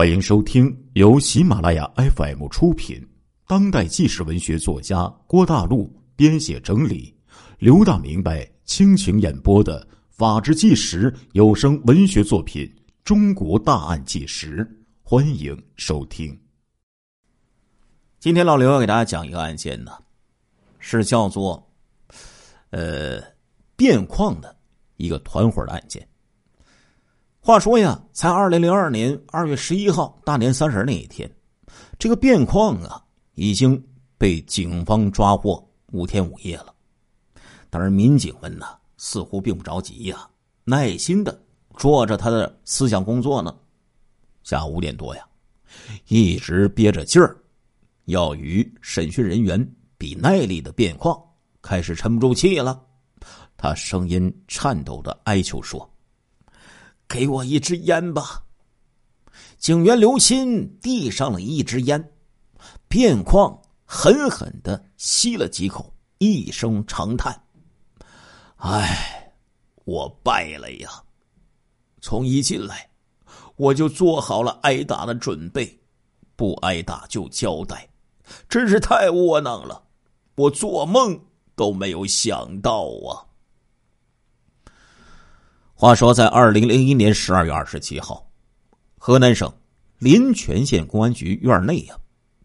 [0.00, 3.06] 欢迎收听由喜马拉雅 FM 出品、
[3.46, 7.14] 当代纪实文学作家郭大陆编写整理、
[7.58, 12.64] 刘大明白倾情演播的《法制纪实》有声文学作品
[13.04, 14.64] 《中国大案纪实》，
[15.02, 16.34] 欢迎收听。
[18.18, 19.92] 今天老刘要给大家讲一个案件呢，
[20.78, 21.70] 是叫做
[22.70, 23.22] 呃
[23.76, 24.56] 变矿的
[24.96, 26.08] 一个团伙的案件。
[27.50, 31.28] 话说呀，才二零零二年二月十一号大年三十那一天，
[31.98, 33.04] 这个变矿啊
[33.34, 33.84] 已经
[34.16, 35.60] 被警方抓获
[35.90, 36.72] 五天五夜了。
[37.68, 38.66] 当然，民警们呢
[38.98, 40.30] 似乎并不着急呀，
[40.62, 41.42] 耐心的
[41.76, 43.52] 做着他的思想工作呢。
[44.44, 45.26] 下午五点多呀，
[46.06, 47.36] 一直憋着劲儿，
[48.04, 51.20] 要与审讯人员比耐力的变矿
[51.60, 52.80] 开始沉不住气了。
[53.56, 55.89] 他声音颤抖的哀求说。
[57.10, 58.44] 给我一支烟吧。
[59.58, 62.12] 警员刘鑫递上了一支烟，
[62.88, 67.42] 卞矿狠狠的吸了几口，一声长叹
[68.58, 69.34] ：“唉，
[69.84, 71.02] 我败了呀！
[72.00, 72.88] 从一进来，
[73.56, 75.80] 我就做好了挨打的准备，
[76.36, 77.88] 不挨打就交代，
[78.48, 79.82] 真是太窝囊了。
[80.36, 81.20] 我做梦
[81.56, 83.26] 都没有想到啊！”
[85.80, 88.30] 话说，在二零零一年十二月二十七号，
[88.98, 89.50] 河南省
[89.98, 91.96] 临泉县公安局院内呀，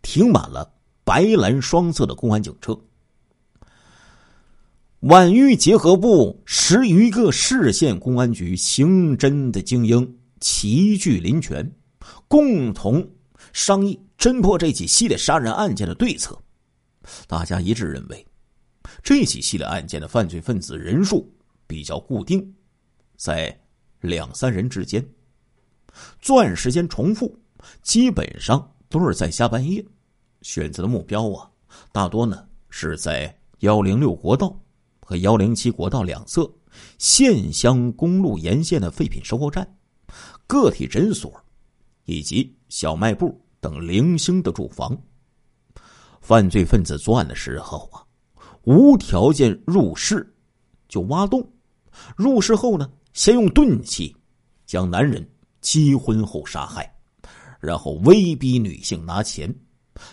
[0.00, 0.72] 停满了
[1.04, 2.74] 白蓝双色的公安警车。
[5.00, 11.70] 皖豫结合部十余个市县公安局刑侦的精英齐聚临泉，
[12.28, 13.06] 共同
[13.52, 16.34] 商议侦破这起系列杀人案件的对策。
[17.26, 18.26] 大家一致认为，
[19.02, 21.30] 这起系列案件的犯罪分子人数
[21.66, 22.54] 比较固定。
[23.18, 23.54] 在
[24.00, 25.04] 两三人之间，
[26.20, 27.36] 作案时间重复，
[27.82, 29.84] 基本上都是在下半夜。
[30.42, 31.50] 选择的目标啊，
[31.90, 34.56] 大多呢是在幺零六国道
[35.00, 36.48] 和幺零七国道两侧、
[36.96, 39.68] 县乡公路沿线的废品收购站、
[40.46, 41.34] 个体诊所
[42.04, 44.96] 以及小卖部等零星的住房。
[46.20, 48.06] 犯罪分子作案的时候啊，
[48.62, 50.32] 无条件入室
[50.88, 51.44] 就挖洞，
[52.16, 52.88] 入室后呢。
[53.18, 54.14] 先用钝器
[54.64, 55.28] 将男人
[55.60, 56.88] 击昏后杀害，
[57.58, 59.52] 然后威逼女性拿钱，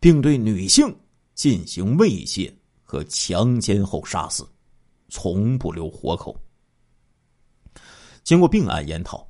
[0.00, 0.92] 并对女性
[1.32, 4.44] 进行猥亵和强奸后杀死，
[5.08, 6.36] 从不留活口。
[8.24, 9.24] 经过并案研讨，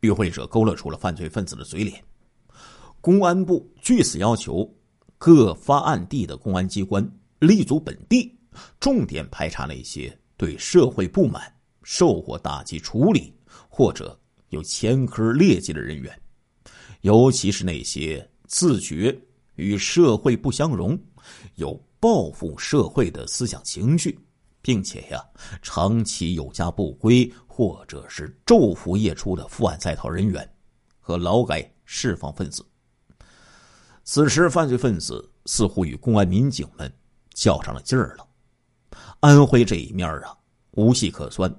[0.00, 2.02] 与会者勾勒出了犯罪分子的嘴脸。
[3.00, 4.68] 公安部据此要求
[5.18, 7.08] 各发案地的公安机关
[7.38, 8.36] 立足本地，
[8.80, 11.53] 重点排查那些对社会不满。
[11.84, 13.32] 受过打击处理
[13.68, 14.18] 或者
[14.48, 16.18] 有前科劣迹的人员，
[17.02, 19.16] 尤其是那些自觉
[19.54, 20.98] 与社会不相容、
[21.56, 24.18] 有报复社会的思想情绪，
[24.62, 25.22] 并且呀
[25.60, 30.48] 长期有家不归或者是昼伏夜出的负案在逃人员
[30.98, 32.64] 和劳改释放分子。
[34.04, 36.92] 此时，犯罪分子似乎与公安民警们
[37.34, 38.26] 较上了劲儿了。
[39.20, 40.36] 安徽这一面啊，
[40.72, 41.50] 无戏可钻。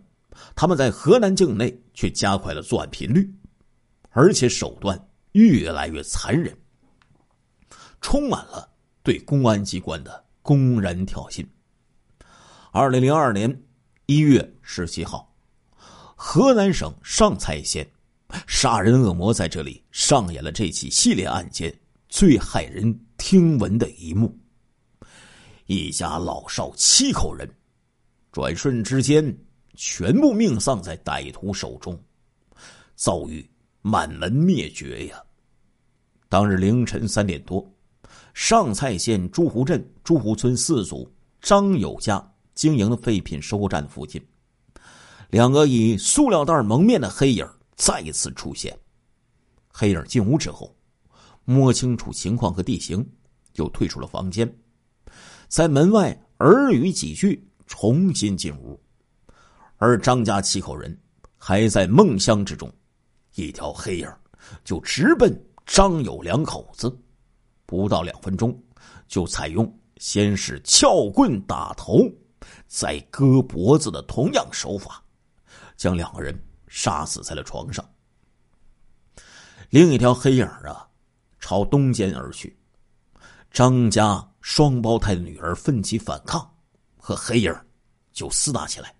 [0.56, 3.34] 他们在河南境内却加快了作案频率，
[4.12, 6.56] 而且手段越来越残忍，
[8.01, 8.69] 充满了
[9.03, 11.45] 对公安机关的公然挑衅。
[12.72, 13.63] 二零零二年
[14.06, 15.34] 一月十七号，
[16.16, 17.88] 河南省上蔡县
[18.47, 21.74] 杀人恶魔在这里上演了这起系列案件
[22.09, 24.38] 最骇人听闻的一幕：
[25.68, 27.50] 一家老少七口人，
[28.31, 29.38] 转瞬之间。
[29.75, 32.00] 全部命丧在歹徒手中，
[32.96, 33.47] 遭遇
[33.81, 35.22] 满门灭绝呀！
[36.30, 37.66] 当日凌晨三点多，
[38.34, 41.09] 上蔡县朱湖镇朱湖村四组
[41.41, 44.25] 张友家经营的废品收购站附近，
[45.30, 48.78] 两个以塑料袋蒙面的黑影再次出现。
[49.68, 50.75] 黑影进屋之后，
[51.44, 53.07] 摸清楚情况和地形，
[53.56, 54.51] 又退出了房间，
[55.48, 58.81] 在门外耳语几句，重新进屋。
[59.77, 60.98] 而张家七口人
[61.38, 62.72] 还在梦乡之中，
[63.36, 64.10] 一条黑影
[64.63, 65.33] 就直奔
[65.66, 66.95] 张友两口子，
[67.66, 68.57] 不到两分钟，
[69.07, 72.10] 就采用先是撬棍打头，
[72.68, 75.04] 再割脖子的同样手法，
[75.75, 76.33] 将两个人
[76.68, 77.83] 杀死在了床上。
[79.69, 80.88] 另一条黑影啊，
[81.39, 82.57] 朝东间而去，
[83.51, 86.50] 张家双胞胎的女儿奋起反抗，
[86.98, 87.54] 和黑影
[88.13, 88.94] 就厮打起来。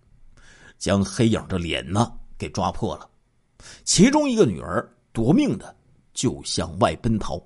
[0.85, 3.09] 将黑影的脸呢给抓破了，
[3.83, 5.75] 其中一个女儿夺命的
[6.13, 7.41] 就向外奔逃，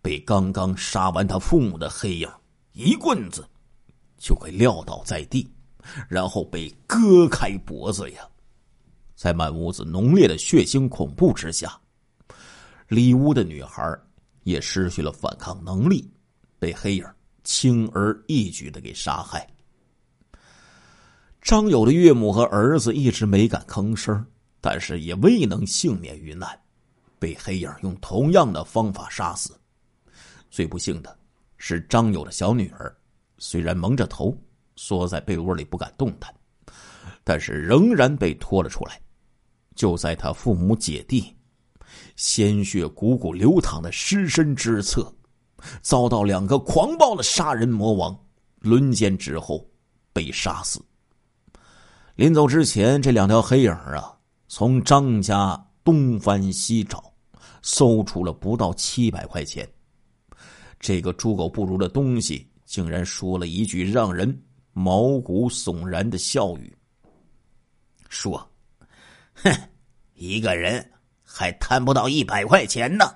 [0.00, 2.30] 被刚刚杀完他父母的黑影
[2.74, 3.44] 一棍子
[4.18, 5.50] 就给撂倒在地，
[6.08, 8.20] 然后被割开脖子呀！
[9.16, 11.76] 在满屋子浓烈的血腥恐怖之下，
[12.86, 13.98] 里屋的女孩
[14.44, 16.08] 也失去了反抗能力，
[16.60, 17.04] 被黑影
[17.42, 19.44] 轻而易举的给杀害。
[21.40, 24.24] 张友的岳母和儿子一直没敢吭声，
[24.60, 26.48] 但是也未能幸免于难。
[27.18, 29.58] 被黑影用同样的方法杀死。
[30.50, 31.18] 最不幸的
[31.56, 32.94] 是，张友的小女儿
[33.38, 34.36] 虽然蒙着头
[34.76, 36.32] 缩在被窝里不敢动弹，
[37.24, 39.00] 但是仍然被拖了出来。
[39.74, 41.36] 就在他父母姐弟
[42.16, 45.12] 鲜血汩汩流淌的尸身之侧，
[45.82, 48.16] 遭到两个狂暴的杀人魔王
[48.60, 49.68] 轮奸之后
[50.12, 50.80] 被杀死。
[52.18, 54.12] 临走之前，这两条黑影啊，
[54.48, 57.14] 从张家东翻西找。
[57.62, 59.68] 搜出了不到七百块钱，
[60.80, 64.42] 这个猪狗不如的东西竟然说了一句让人
[64.72, 66.76] 毛骨悚然的笑语
[68.08, 68.48] ：“说，
[69.34, 69.52] 哼，
[70.14, 70.84] 一个人
[71.22, 73.14] 还贪不到一百块钱呢。”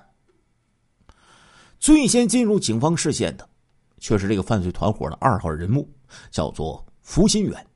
[1.79, 3.49] 最先进入警方视线的，
[3.99, 5.89] 却是这个犯罪团伙的二号人物，
[6.31, 7.67] 叫做福新远。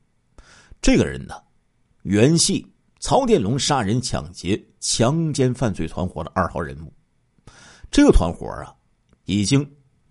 [0.80, 1.34] 这个人呢，
[2.02, 2.66] 原系。
[3.00, 6.92] 曹殿龙杀人、抢劫、强奸犯罪团伙的二号人物，
[7.92, 8.74] 这个团伙啊，
[9.24, 9.64] 已经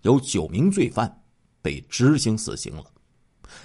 [0.03, 1.21] 有九名罪犯
[1.61, 2.85] 被执行死刑了，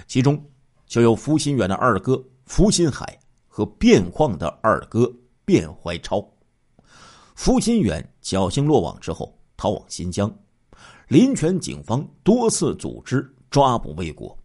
[0.09, 0.45] 其中
[0.87, 3.17] 就有福新远的二哥福新海
[3.47, 5.09] 和卞矿的二哥
[5.45, 6.29] 卞怀超。
[7.37, 10.37] 福新远侥幸落网之后逃往新疆，
[11.07, 14.37] 临泉警方多次组织抓捕未果。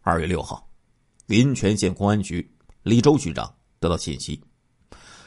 [0.00, 0.67] 二月六号，
[1.28, 2.50] 临泉县公安局。
[2.84, 4.42] 李周局长得到信息，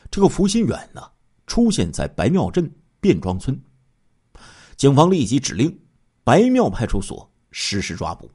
[0.09, 1.03] 这个福新远呢
[1.45, 2.69] 出现在白庙镇
[2.99, 3.61] 卞庄村，
[4.75, 5.79] 警方立即指令
[6.23, 8.31] 白庙派出所实施抓捕。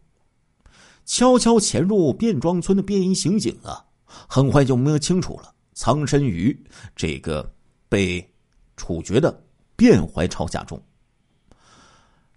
[1.05, 6.57] 悄悄潜入卞庄村的便衣刑警啊，很快就摸清楚了藏身于
[6.95, 7.53] 这个
[7.89, 8.33] 被
[8.77, 9.45] 处决的
[9.77, 10.81] 卞怀超家中。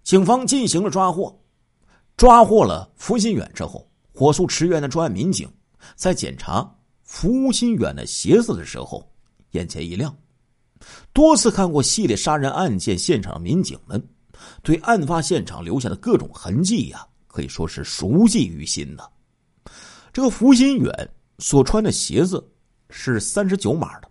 [0.02, 1.40] 警方进行了抓获，
[2.16, 3.88] 抓获了福新远之后，
[4.20, 5.50] 火速驰援的专案民警
[5.96, 6.70] 在检查。
[7.04, 9.10] 福新远的鞋子的时候，
[9.52, 10.14] 眼前一亮。
[11.14, 13.98] 多次看过系列杀人案件现场的民警们，
[14.62, 19.08] 对案发现场留下的各种痕迹呀，可以说是熟记于心呐。
[20.12, 20.92] 这个福新远
[21.38, 22.46] 所穿的鞋子
[22.90, 24.10] 是三十九码的，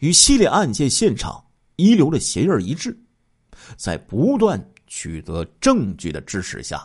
[0.00, 1.40] 与系列案件现场
[1.76, 2.98] 遗留的鞋印一致。
[3.76, 6.84] 在不断取得证据的支持下，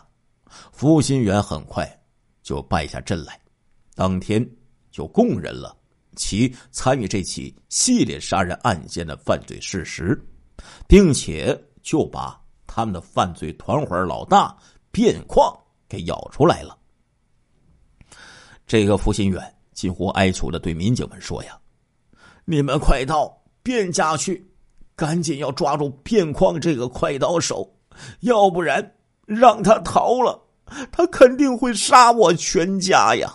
[0.70, 1.99] 福新远很快
[2.50, 3.40] 就败下阵来。
[3.94, 4.44] 当天。
[4.92, 5.76] 就供认了
[6.16, 10.20] 其参与这起系列杀人案件的犯罪事实，
[10.88, 12.36] 并且就把
[12.66, 14.52] 他们的犯罪团伙老大
[14.90, 15.56] 卞矿
[15.88, 16.76] 给咬出来了。
[18.66, 19.40] 这个福新远
[19.72, 21.56] 近乎哀求的对民警们说：“呀，
[22.44, 24.44] 你们快到卞家去，
[24.96, 27.72] 赶紧要抓住卞矿这个快刀手，
[28.22, 30.49] 要不然让他逃了，
[30.90, 33.32] 他肯定会杀我全家呀！”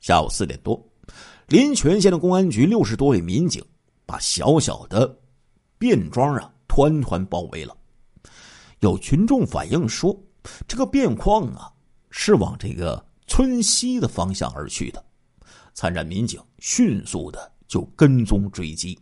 [0.00, 0.82] 下午四点多，
[1.48, 3.64] 临泉县的公安局六十多位民警
[4.04, 5.18] 把小小的
[5.78, 7.76] 卞庄啊团团包围了。
[8.80, 10.18] 有群众反映说，
[10.66, 11.70] 这个卞矿啊
[12.10, 15.04] 是往这个村西的方向而去的。
[15.72, 18.98] 参战民警迅速的就跟踪追击，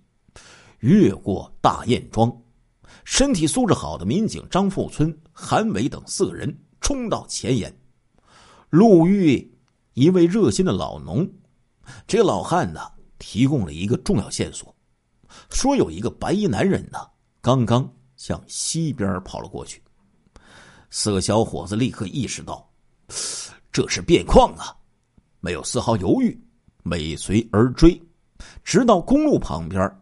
[0.80, 2.30] 越过大堰庄，
[3.04, 7.74] 身体素质好的民警张富村、韩伟等四个人冲到前沿，
[8.70, 9.48] 路遇。
[9.94, 11.28] 一位热心的老农，
[12.06, 12.80] 这老汉呢，
[13.18, 14.74] 提供了一个重要线索，
[15.50, 16.98] 说有一个白衣男人呢，
[17.42, 19.82] 刚刚向西边跑了过去。
[20.90, 22.66] 四个小伙子立刻意识到，
[23.72, 24.74] 这是变矿啊，
[25.40, 26.40] 没有丝毫犹豫，
[26.84, 28.00] 尾随而追，
[28.62, 29.92] 直到公路旁边。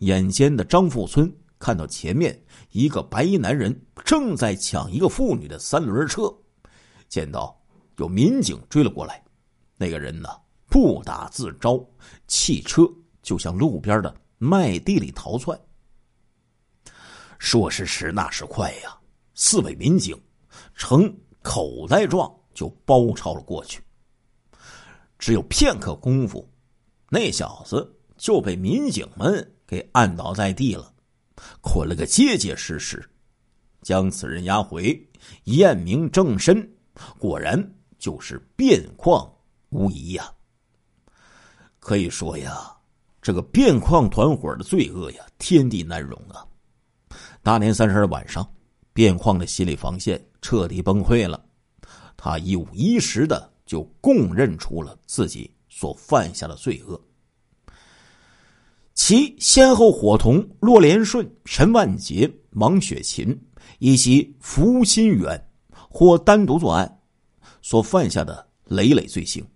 [0.00, 1.32] 眼尖的张富村
[1.66, 6.32] 看到前面一个白衣男人正在抢一个妇女的三轮车，
[7.08, 7.60] 见到
[7.96, 9.20] 有民警追了过来。
[9.76, 10.28] 那个人呢，
[10.68, 11.84] 不打自招，
[12.28, 12.88] 汽车
[13.20, 15.60] 就向路边的麦地里逃窜。
[17.40, 18.96] 说时迟，那时快呀，
[19.34, 20.16] 四位民警
[20.76, 23.82] 呈口袋状就包抄了过去。
[25.18, 26.48] 只有片刻功夫，
[27.10, 30.92] 那小子就被民警们给按倒在地了，
[31.60, 33.08] 捆了个结结实实。
[33.82, 35.08] 将此人押回，
[35.44, 36.68] 验明正身，
[37.18, 39.32] 果然就是变矿。
[39.70, 40.32] 无疑呀，
[41.80, 42.74] 可以说呀，
[43.20, 46.46] 这个变矿团伙的罪恶呀，天地难容啊！
[47.42, 48.48] 大年三十的晚上，
[48.92, 51.44] 变矿的心理防线彻底崩溃了，
[52.16, 56.98] 他一五一十的就供认出了自己所犯下的罪恶。
[58.96, 63.38] 其先后伙同骆连顺、陈万杰、王雪琴
[63.78, 67.00] 以及福新元或单独作案，
[67.60, 69.46] 所犯下的累累罪行。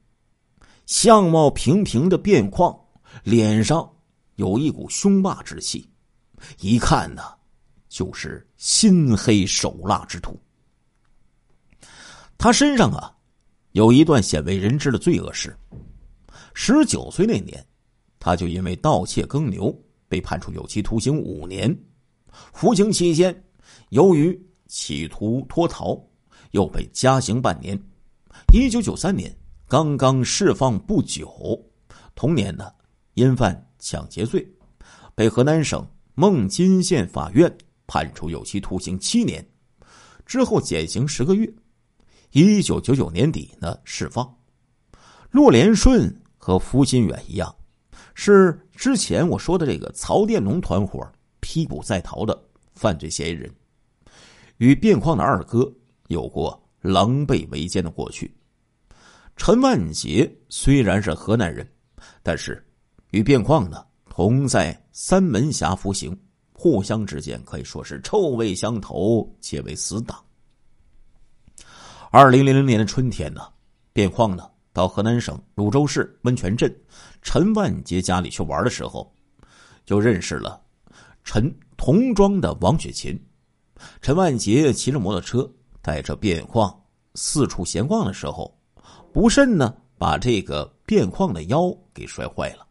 [0.85, 2.79] 相貌平平的卞矿，
[3.25, 3.91] 脸上
[4.35, 5.89] 有一股凶霸之气，
[6.61, 7.23] 一看呢，
[7.89, 10.39] 就是心黑手辣之徒。
[12.37, 13.11] 他身上啊，
[13.73, 15.57] 有一段鲜为人知的罪恶史。
[16.53, 17.67] 十九岁那年，
[18.21, 19.77] 他就因为盗窃耕牛
[20.09, 21.77] 被判处有期徒刑五年。
[22.53, 23.45] 服刑期间，
[23.89, 26.01] 由于企图脱逃，
[26.53, 27.77] 又被加刑半年。
[28.55, 29.37] 一九九三年。
[29.67, 31.65] 刚刚释放不久，
[32.17, 32.73] 同年呢，
[33.15, 34.45] 因犯抢劫罪，
[35.15, 35.87] 被河南省
[36.17, 39.49] 孟津县法院判处有期徒刑七年，
[40.27, 41.49] 之后减刑十个月。
[42.33, 44.29] 一九九九年底呢，释放。
[45.31, 47.55] 骆连顺和福新远一样，
[48.23, 51.11] 是之前我说的这个曹殿龙团伙
[51.41, 52.39] 批捕在逃的
[52.75, 53.51] 犯罪嫌疑人，
[54.59, 55.73] 与卞矿的二哥
[56.09, 58.31] 有过狼狈为奸的过去。
[59.39, 61.67] 陈万杰虽然是河南人，
[62.23, 62.63] 但是
[63.13, 66.15] 与卞矿呢同在三门峡服刑，
[66.53, 70.23] 互相之间可以说是臭味相投，结为死党。
[72.11, 73.41] 二零零零年的春天呢，
[73.95, 76.75] 卞矿呢到河南省汝州市温泉镇
[77.23, 79.13] 陈万杰家里去玩的时候，
[79.85, 80.61] 就认识了
[81.25, 83.21] 陈童庄的王雪琴。
[84.01, 85.51] 陈万杰骑着摩托车
[85.83, 86.83] 带着卞矿
[87.15, 88.57] 四处闲逛的时候。
[89.13, 92.65] 不慎呢，把这个卞矿的腰给摔坏了。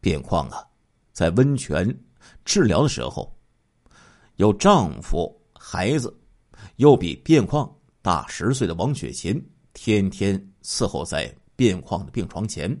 [0.00, 0.66] 卞矿啊，
[1.12, 1.96] 在温泉
[2.44, 3.32] 治疗的时候，
[4.34, 6.12] 有丈夫、孩子，
[6.76, 9.40] 又比卞矿大十岁的王雪琴，
[9.80, 12.76] 天天伺候在卞矿的病床前，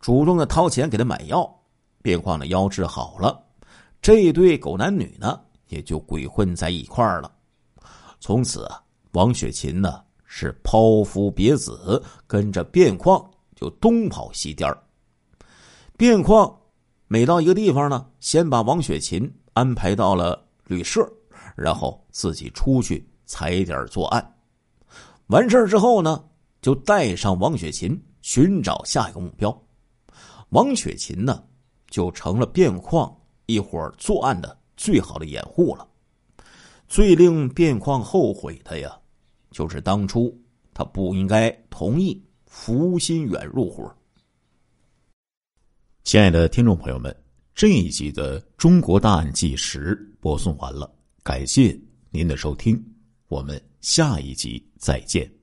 [0.00, 1.48] 主动的掏钱给他买药。
[2.02, 3.38] 卞矿的腰治好了，
[4.00, 7.30] 这对狗男女呢，也就鬼混在一块儿了。
[8.18, 8.66] 从此，
[9.12, 10.02] 王雪琴呢。
[10.34, 13.22] 是抛夫别子，跟着卞矿
[13.54, 14.82] 就东跑西颠儿。
[15.98, 16.58] 卞矿
[17.06, 21.06] 每到一个地方呢，先把王雪琴安排到了旅社，
[21.54, 24.31] 然后自己出去踩点作案。
[25.32, 26.22] 完事儿之后呢，
[26.60, 29.62] 就带上王雪琴寻找下一个目标。
[30.50, 31.42] 王雪琴呢，
[31.88, 33.10] 就成了卞矿
[33.46, 35.88] 一伙作案的最好的掩护了。
[36.86, 38.94] 最令卞矿后悔的呀。
[39.50, 40.38] 就是当初
[40.74, 43.90] 他不应该同意福新远入伙。
[46.04, 47.14] 亲爱的听众朋友们，
[47.54, 50.90] 这一集的《中国大案纪实》播送完了，
[51.22, 51.78] 感谢
[52.10, 52.82] 您的收听，
[53.32, 55.41] 我们下一集再见。